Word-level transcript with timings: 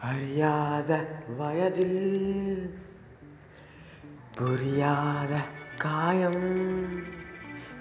அறியாத 0.00 0.90
வயதில் 1.38 2.00
புரியாத 4.36 5.32
காயம் 5.78 6.46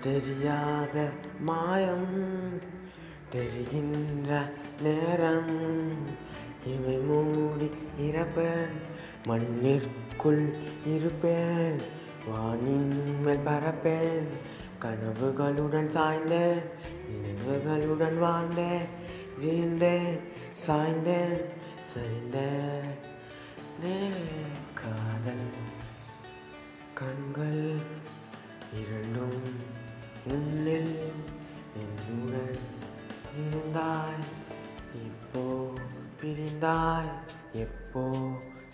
தெரியாத 0.02 0.96
மாயம் 1.40 2.10
தெரிகின்ற 3.30 4.32
நேரம் 4.82 5.54
இவை 6.66 6.98
மூடி 7.02 7.70
இறப்பேன் 8.00 8.76
மண்ணிற்குள் 9.28 10.44
இருப்பேன் 10.94 11.80
வானின் 12.28 12.92
மேல் 13.22 13.46
பறப்பேன் 13.46 14.28
கனவுகளுடன் 14.80 15.90
சாய்ந்தேன் 15.96 16.62
நினைவுகளுடன் 17.14 18.20
வாழ்ந்தேன் 18.20 18.86
வீழ்ந்தேன் 19.40 20.20
சாய்ந்தேன் 20.66 21.40
சரிந்த 21.82 22.38
காதல். 24.74 25.48
கண்கள் 26.94 27.80
இரண்டும் 28.74 29.42
உன்னில் 30.26 30.96
என்னுடன் 31.74 32.60
இருந்தாய் 33.36 34.24
இப்போ 34.94 35.74
பிரிந்தாய் 36.22 37.12
எப்போ 37.54 38.06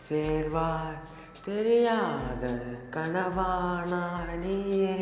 சேர்வாய் 0.10 1.02
தெரியாத 1.46 2.44
கனவானா 2.92 4.04
நீயே 4.36 4.98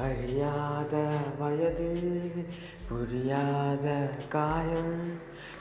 அறியாத 0.00 0.94
வயது 1.38 1.88
புரியாத 2.88 3.86
காயம் 4.28 4.96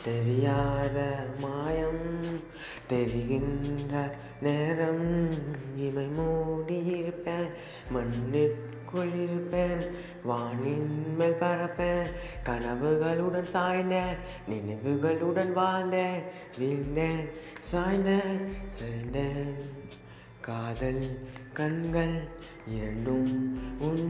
தெரியாத 0.04 0.98
மாயம் 1.40 2.04
தெரிகின்ற 2.88 3.94
நேரம் 4.42 5.08
இமை 5.80 6.06
மூடியிருப்பேன் 6.18 7.50
மண்ணிற்குள் 7.92 9.14
இருப்பேன் 9.24 9.84
வானின் 10.26 10.94
மேல் 11.18 11.40
பறப்பேன் 11.40 12.10
கனவுகளுடன் 12.44 13.52
சாய்ந்தேன் 13.54 14.18
நினைவுகளுடன் 14.48 15.54
வாழ்ந்தேன் 15.54 16.24
வீழ்ந்தேன் 16.58 17.26
சாய்ந்தேன் 17.72 18.40
சரிந்தேன் 18.78 19.54
காதல் 20.42 21.06
கண்கள் 21.54 22.16
இரண்டும் 22.72 23.32
உன் 23.82 24.06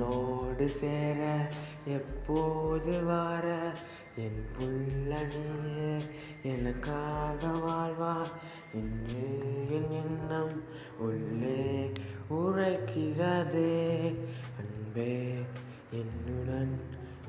என்னோடு 0.00 0.68
சேர 0.68 1.52
எப்போது 1.84 3.04
வார? 3.04 3.72
என் 4.16 4.46
புள்ளனியே 4.58 6.02
எனக்காக 6.42 7.46
வாழ்வா? 7.46 8.26
இன்று 8.74 9.66
என் 9.70 9.90
எண்ணம் 9.90 10.64
உள்ளே 10.98 11.92
உரைக்கிறதே. 12.30 14.14
அன்பே 14.58 15.42
என்னுடன் 15.90 16.80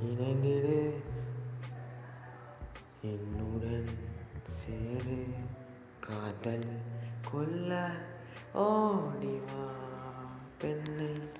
இணைந்திடு. 0.05 0.93
என்னுடன் 3.01 3.87
சேரு. 4.43 5.25
காதல் 5.99 6.81
கொல்ல 7.31 7.89
ஓடிவா 8.53 9.69
பெண்ணை. 10.57 11.39